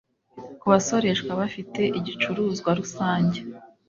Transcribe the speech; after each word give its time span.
Ku 0.59 0.65
basoreshwa 0.71 1.31
bafite 1.41 1.81
igicuruzwa 1.99 2.69
rusange 2.79 3.39